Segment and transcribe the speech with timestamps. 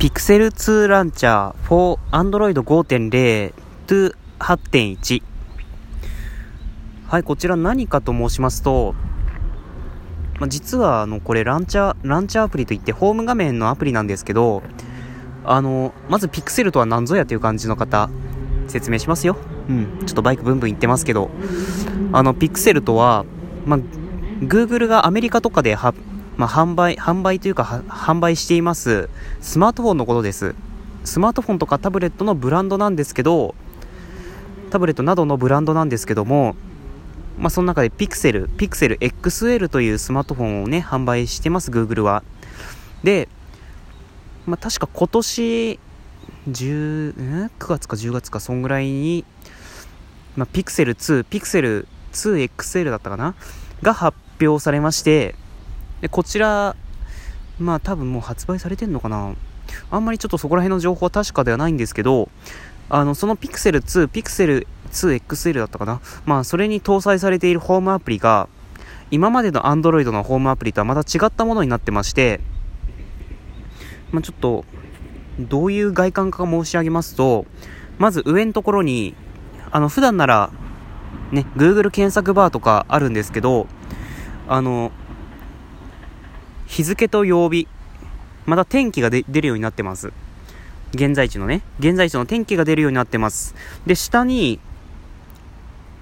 [0.00, 3.52] Pixel 2ランチャー for Android 5.0
[3.86, 5.22] to 8.1
[7.06, 8.94] はい、こちら何かと申しますと、
[10.38, 14.62] ま、実はあのこれランチャー、ランチャーアプリといってホーム画面のアプリなんですけど、
[15.44, 18.08] あの、まず Pixel とは何ぞやという感じの方、
[18.68, 19.36] 説明しますよ。
[19.68, 21.30] うん、ちょっとバイクブンブン言ってますけど、
[22.14, 23.26] あの、Pixel とは、
[23.66, 23.80] まあ、
[24.40, 25.92] Google がアメリカとかでは
[26.40, 29.10] まあ、販売、販売というか、販売しています
[29.42, 30.54] スマートフォンのことです。
[31.04, 33.54] スマートフォンとかタブレットのブランドなんですけど、
[34.70, 36.56] タブレットなどのブランドなんですけども、
[37.38, 42.22] まあ、その中で Pixel、Pixel XL というスマートフォンをね、販売してます、Google は。
[43.04, 43.28] で、
[44.46, 45.78] まあ、確か今年、
[46.48, 49.26] 10、9月か10月か、そんぐらいに、
[50.36, 53.34] まあ、Pixel 2、Pixel 2XL だったかな？
[53.82, 55.34] が発表されまして、
[56.00, 56.76] で、こちら、
[57.58, 59.34] まあ多分もう発売されてんのかな。
[59.90, 62.28] あんまりちょっとそこら辺の情報は確かではないんですけど、
[62.88, 66.00] あの、その Pixel 2、Pixel 2XL だったかな。
[66.24, 68.48] まあそれに搭載されているホームアプリが、
[69.10, 72.40] 今までの Android のホームアプリとはまた違ったものになってまして、
[74.10, 74.64] まあちょっと、
[75.38, 77.46] どういう外観か申し上げますと、
[77.98, 79.14] まず上のところに、
[79.70, 80.50] あの、普段なら、
[81.30, 83.68] ね、Google 検索バーとかあるんですけど、
[84.48, 84.90] あの、
[86.70, 87.66] 日付と曜日、
[88.46, 90.12] また天気が出るようになってます。
[90.94, 93.56] 現在地のね、現在地の天気が出るようになってます。
[93.86, 94.60] で、下に、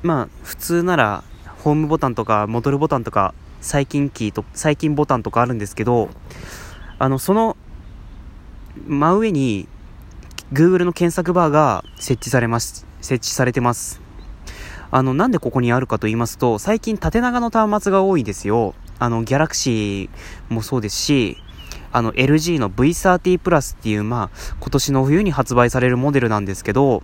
[0.03, 1.25] まあ、普通なら、
[1.65, 6.11] ホームボタンとか、戻るボタンとか、最近キーと、最近ボタンとかあるんですけど、
[6.99, 7.57] あの、その、
[8.87, 9.67] 真上に、
[10.53, 14.03] Google の検索バーが設置されます、設置されてます。
[14.91, 18.75] あの、なんでここにあるかと言いますと、最近縦長の端末が多いですよ。
[18.99, 21.37] あの、ギャラクシーもそうですし、
[21.93, 27.03] あの、LG の V30 プラスっていう、まあ、今年の冬に発売されるモデルなんですけど、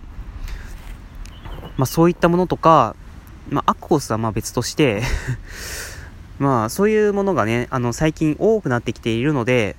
[1.77, 2.95] まあ、そういったものとか、
[3.49, 5.03] まあ、アクオスはまあ別として
[6.39, 9.75] まあ、そういうものがね、あの、最近多くなってきているので、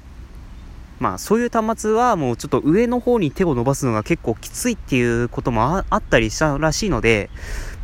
[0.98, 7.28] まあ、そういう端末はもうちょっと上の方に手を伸ばすのが結構きついっていうこともあったりしたらしいので、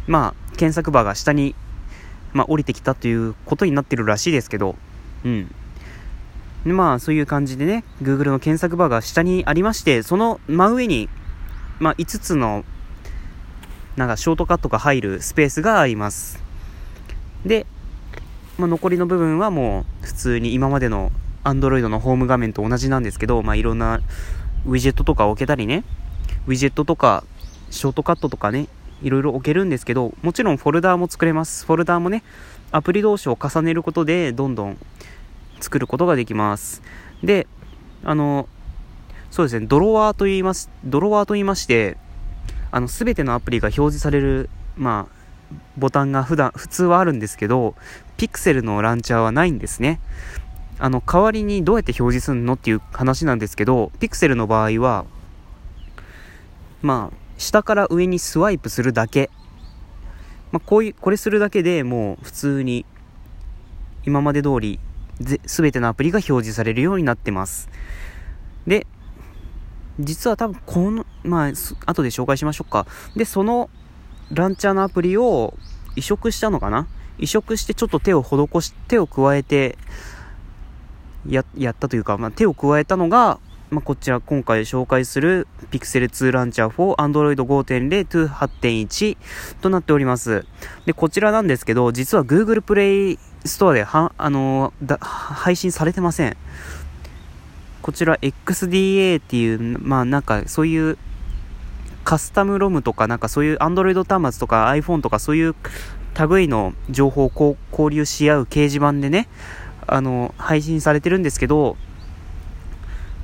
[0.07, 1.55] まあ、検索バーが下に
[2.33, 4.77] まあ、降りてきたということになってるらしいですけど、
[5.25, 5.55] うん。
[6.65, 11.09] でまあ、そういう感じでね、Google の検索バーが下にありまして、その真上に、
[11.81, 12.65] まあ、5つの、
[13.97, 16.43] なんか、ショートカットが入るスペースがあります。
[17.45, 17.67] で、
[18.59, 21.11] まあ、残りの部分はもう、普通に今までの
[21.45, 24.01] Android のホーム画面と同じなんですけど、まあ、いろんな
[24.65, 25.85] ウィジェットとか置けたりね、
[26.47, 27.25] ウィジェットとか、
[27.71, 28.69] ショートカットとかね、
[29.03, 31.67] いろいろ置けるんですけど、もちろんフォルダーも作れます。
[31.67, 32.23] フォルダーもね、
[32.71, 34.79] アプリ同士を重ねることで、どんどん
[35.61, 36.83] 作ることができます。
[37.23, 37.47] で、
[38.05, 38.49] あの、
[39.31, 41.97] そうですね、ドロワーと言います、ドロワーと言いまして、
[42.71, 45.23] あの、すべてのアプリが表示される、まあ、
[45.77, 47.75] ボタンが普段、普通はあるんですけど、
[48.17, 50.01] ピクセルのランチャーはないんですね。
[50.79, 55.05] あの、代わりにどうやって表示するのっていう話なんですけど、ピクセルの場合は、
[56.83, 59.31] まあ、下から上にスワイプするだけ。
[60.51, 62.85] まあ、こういう、これするだけでもう普通に
[64.05, 64.81] 今まで通り
[65.47, 67.69] すべてのアプリが表示されるようになってます。
[68.67, 68.87] で、
[70.01, 71.53] 実は多分この、まあ、
[71.87, 72.87] 後で紹介しましょうか。
[73.17, 73.71] で、その
[74.31, 75.55] ランチャーのアプリを
[75.97, 76.87] 移植したのかな？
[77.19, 79.77] 移植してちょっと手を施し、手を加えて
[81.29, 83.39] や、やったというか、まあ、手を加えたのが、
[83.73, 89.17] まあ、こちら今回紹介する Pixel 2ランチャー4 Android 5.0 to 8.1
[89.63, 90.45] となっております。
[90.85, 96.37] で、こちらなんですけど、実は Google Play Store では、あのー、配信されてません。
[97.81, 100.99] こちら XDA っていう、まあなんかそういう
[102.05, 105.55] カスタムロムとかなんかそういう Android 端末とか iPhone とかそういう
[106.29, 109.29] 類の情報を交流し合う掲示板でね、
[109.87, 111.79] あの、配信されてるんですけど、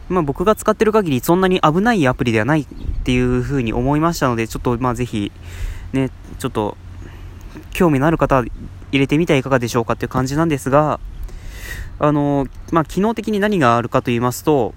[0.09, 2.67] まあ僕が使ってる限りそんなに危ないアプリではないっ
[3.05, 5.33] ていう風に思いましたので、ちょっとまあぜひ、
[5.93, 6.77] ね、ちょっと、
[7.73, 8.51] 興味のある方入
[8.93, 10.99] れてみてはいかがでしょうかっていう感じなんですが、
[11.99, 14.75] あの、まあ機能的に何があるかと言いますと、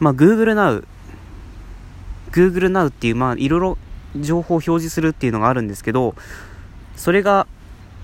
[0.00, 0.84] まあ Google Now、
[2.30, 3.78] Google Now っていう、まあいろいろ
[4.16, 6.14] 情報を表示するっていうのがあるんですけど、
[6.96, 7.46] それが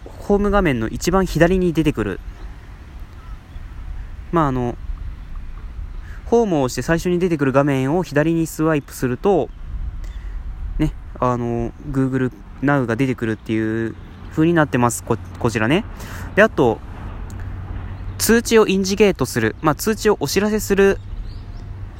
[0.04, 2.20] ホーム画面の一番左に出てくる。
[4.32, 4.76] まああの、
[6.30, 9.48] ホームを押して最初に出てくる画面を左にスワイプすると、
[10.78, 12.32] ね、あの、Google
[12.62, 13.94] Now が出てくるっていう
[14.30, 15.02] 風になってます。
[15.02, 15.84] こ、こちらね。
[16.34, 16.78] で、あと、
[18.18, 19.56] 通知をインジゲートする。
[19.62, 20.98] まあ、通知をお知らせする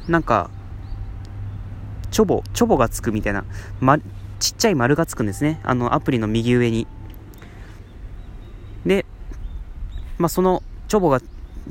[0.07, 0.51] なんか、
[2.11, 3.45] チョボ、チョボがつくみたいな、
[3.79, 3.97] ま、
[4.39, 5.59] ちっちゃい丸がつくんですね。
[5.63, 6.87] あの、アプリの右上に。
[8.85, 9.05] で、
[10.19, 11.19] まあ、その、チョボが、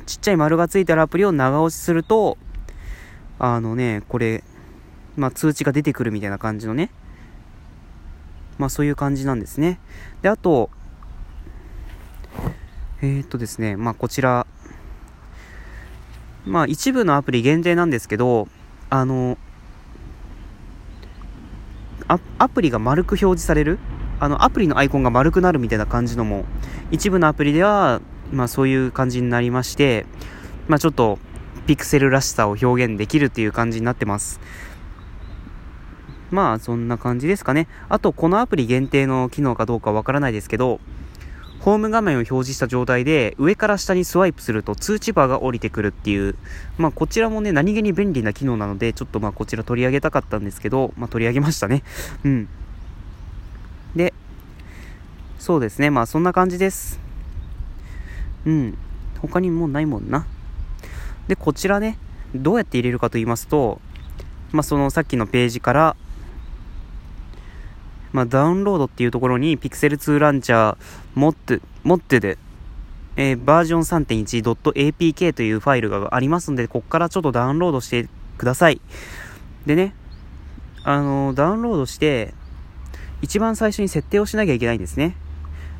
[0.05, 2.37] ちっちゃい丸がついてるアプリを長押しすると、
[3.39, 4.43] あのね、これ、
[5.15, 6.91] まあ、通知が出てくるみたいな感じのね、
[8.57, 9.79] まあ、そういう感じなんですね。
[10.21, 10.69] で、あと、
[13.01, 14.45] えー、っとですね、まあ、こちら、
[16.45, 18.49] まあ、一部のアプリ限定なんですけど、
[18.89, 19.37] あの、
[22.39, 23.79] アプリが丸く表示される。
[24.19, 26.43] あの、アプリのアイコンが丸くなるみたいな感じのも、
[26.91, 28.01] 一部のアプリでは、
[28.31, 30.05] まあそういう感じになりまして、
[30.67, 31.19] まあちょっと、
[31.69, 34.39] ピクセルらしさを表現できるっていう感じになってます。
[36.31, 37.67] まあそんな感じですかね。
[37.89, 40.79] あと、このアプリ限定の機能かどうかわからないですけど、
[41.59, 46.33] ホーム画面を表示した状態で上から下にスワイプすると通知バーが降りてくるっていう、
[46.79, 51.83] まあこちらもね、何気に便利な機能なので、ちょっとまあこちら取り上げたかったんですけど、まあ取り上げましたね。
[52.23, 52.47] うん。
[53.95, 54.15] で、
[55.37, 56.99] そうですね、まあそんな感じです。
[58.47, 58.75] うん。
[59.21, 60.25] 他にもうないもんな。
[61.29, 61.97] で、こちらね、
[62.35, 63.79] どうやって入れるかと言いますと、
[64.51, 65.95] まあそのさっきのページから、
[68.11, 70.77] まあ、ダウンロードっていうところに Pixel 2ランチャー
[71.13, 72.39] 持って、持ってで、
[73.15, 78.09] えー、バージョン 3.1.apk というファイルがありますので、ここからちょっとダウンロードして
[78.39, 78.81] ください。
[79.67, 79.93] でね、
[80.83, 82.33] あのー、ダウンロードして、
[83.21, 85.15] 一番最初に設定をしなきゃいけないんですね。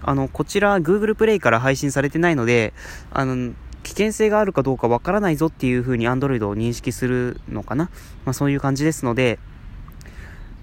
[0.04, 2.74] あの、こちら Google Play から配信されてないので、
[3.12, 3.54] あの、
[3.90, 7.86] 危険性があるかどうかわからないぞっていう風に Android を認識するのかな。
[8.24, 9.40] まあそういう感じですので、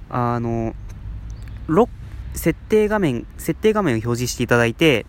[0.09, 0.77] あの、
[1.67, 1.89] ロ、
[2.35, 5.07] 設定画面、設定画面を表示していただいて、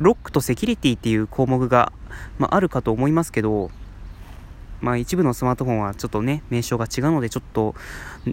[0.00, 1.92] ロックとセキュリティっていう項目が、
[2.36, 3.70] まあ、あるかと思いますけど、
[4.80, 7.76] まあ一部のスマートフォンはちょっとね、名称が違うのでちょっと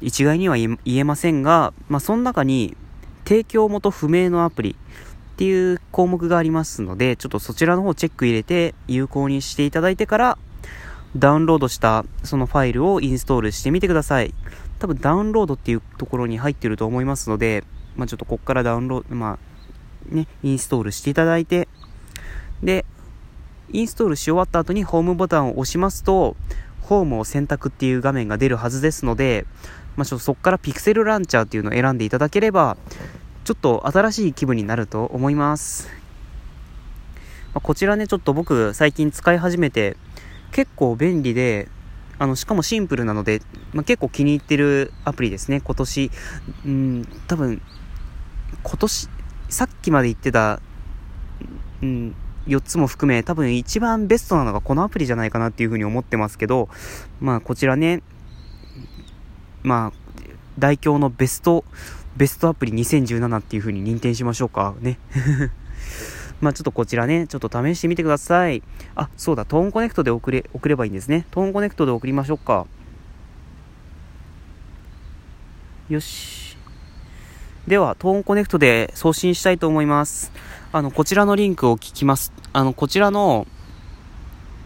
[0.01, 2.75] 一概には言えませんが、まあその中に
[3.25, 4.75] 提供元不明のアプリ
[5.35, 10.37] っていう項目がありますので、ちょっとそちらの方チェック入れて有効にしていただいてから、
[11.17, 14.33] ダウンロードしたそのファイルをインストールしてみてください。
[14.79, 17.65] 多分ダウンロードっていうところに入ってると思いますので、
[17.97, 19.37] まあ、ちょっとここからダウンロード、ま
[20.11, 21.67] あ、ね、インストールしていただいて、
[22.63, 22.85] で、
[23.73, 26.37] インストールし終わった後にホームボタンを押しますと、
[26.81, 29.45] ホームを選択っていう画面が出るはずですので、
[29.97, 32.77] まあ、ちょっとそこからピクセルランチャーっていうのを選んでいただければ、
[33.45, 35.87] ちょっと新しい気分になると思います。
[37.53, 39.97] まあ、こちらね、ちょっと僕最近使い始めて、
[40.51, 41.67] 結構便利で、
[42.17, 45.61] あの、しかもシンプルなので、まあ、結構気に入ってるアプリですね。
[45.61, 46.11] 今年、
[46.65, 47.61] うん、多分、
[48.63, 49.09] 今年、
[49.49, 50.59] さっきまで言ってた、
[51.83, 52.15] うん、
[52.47, 56.67] 4つも含め、多分一番ベストなのがこのアプリじゃないかなっていうふうに思ってますけど、
[57.21, 58.01] まあ、こちらね、
[59.61, 59.97] まあ、
[60.57, 61.63] 代表のベスト、
[62.17, 64.73] ベストアプリ2017っていうふうに認定しましょうか。
[64.79, 64.97] ね。
[66.41, 68.63] まあちょっとこちらね、ちょっと試してみてください。
[68.95, 71.25] あ、そうだ、トーンコネクトで送れ、送ればいいんですね。
[71.31, 72.65] トーンコネクトで送りましょうか。
[75.89, 76.57] よし。
[77.67, 80.31] では、トーンコネクトで送信したいと思います。
[80.71, 82.31] あの、こちらのリンクを聞きます。
[82.53, 83.47] あの、こちらの、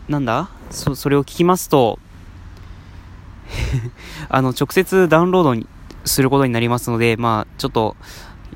[0.08, 0.50] なんだ？
[0.72, 2.00] そ、それを聞きますと、
[4.30, 5.68] あの、直接ダウンロードに
[6.10, 7.96] することになりますので、まあ、ちょっと、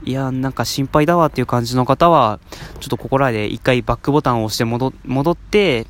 [0.03, 2.39] いや、なんか心配だわっていう感じの方は、
[2.79, 5.87] ちょっとここらで一回バックボタンを押して戻戻って、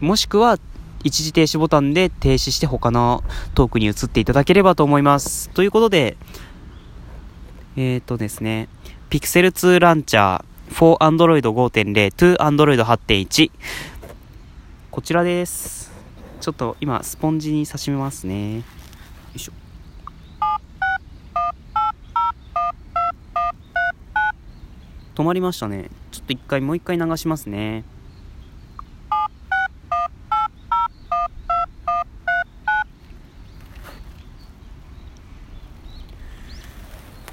[0.00, 0.58] もしくは
[1.04, 5.50] 一時停止ボタンで停止して他のトークに移っていただければと思います。
[5.50, 6.16] ということで、
[7.76, 8.68] えっ、ー、とですね、
[9.10, 13.50] Pixel 2ランチャー for Android 5.0 to Android 8.1
[14.90, 15.92] こちらです。
[16.40, 18.56] ちょっと今スポンジに差しますね。
[18.58, 18.62] よ
[19.34, 19.52] いしょ。
[25.18, 25.90] 止まりましたね。
[26.12, 27.82] ちょっと一回、もう一回流しますね。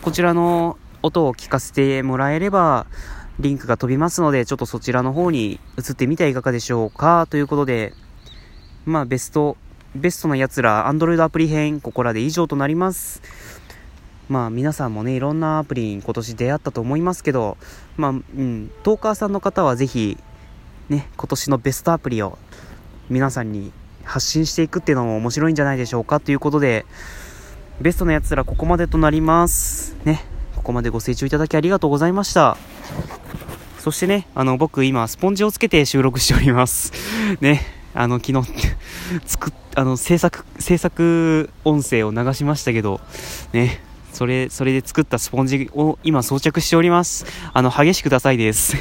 [0.01, 2.87] こちらの音を聞かせてもらえれば、
[3.39, 7.93] リンクが飛びますので、ちょっとそちらの方に移ってみてはいかがでしょうかということで、
[8.87, 9.57] まあ、ベスト、
[9.93, 13.21] ベストな奴ら、Android アプリ編、ここらで以上となります。
[14.27, 17.57] まあ皆さんもね、いろんなアプリに今年出会ったと思いますけど、
[17.97, 20.17] まあ、うん、トーカーさんの方はぜひ、
[20.89, 22.37] ね、今年のベストアプリを
[23.09, 23.71] 皆さんに
[24.03, 26.85] 発信していくっていうのも面白いんじゃないでしょうかということで、
[27.81, 29.95] ベストなやつらここまでとなります。
[30.05, 30.23] ね、
[30.55, 32.57] ここまでご清聴いただきありがとうございました。
[33.79, 36.91] そしてね、あの、僕今、スポンジをつけて収録しております。
[37.41, 37.61] ね、
[37.93, 38.49] あの、昨日、
[39.25, 42.99] 作、あの、制作、制作音声を流しましたけど、
[43.53, 43.83] ね、
[44.15, 47.25] それ、それで作ったスポンジを今装着しております。
[47.51, 48.77] あの、激しくダサいです。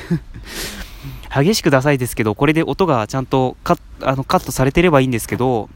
[1.28, 5.68] 激しくダサいですけど、これで音がちゃんとカッあのカットされてればいいんですけど、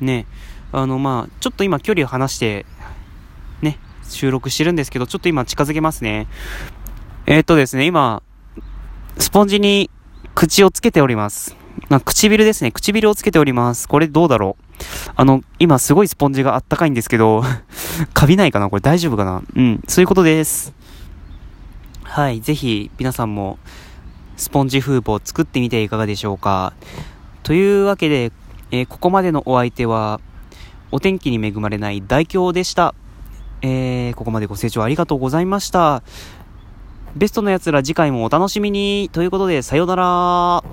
[0.00, 0.26] ね、
[0.72, 2.66] あの、まあ、ちょっと今距離を離して、
[3.60, 6.26] ね、収録してるんですけど、ちょっと今近づけますね。
[7.26, 8.20] えー、っとですね、今、
[9.16, 9.90] スポンジに
[10.34, 11.54] 口をつけております。
[11.88, 12.72] まあ、唇ですね。
[12.72, 13.86] 唇をつけております。
[13.86, 14.71] これどうだろう？
[15.14, 17.42] あの、今すごいスポンジがあったかいんですけど、
[18.14, 18.70] カビないかな？
[18.70, 19.42] これ大丈夫かな？
[19.54, 20.72] うん、そういうことです。
[22.02, 23.58] はい、ぜひ皆さんも
[24.36, 26.72] スポンジフープを作ってみていかがでしょうか？
[27.42, 28.32] というわけで、
[28.70, 30.20] えー、ここまでのお相手は、
[30.90, 32.94] お天気に恵まれない大京でした。
[33.62, 36.02] えー、ここまでご清聴ありがとうございました。
[37.14, 40.64] ベストの奴ら次回もお楽しみにということで、さようなら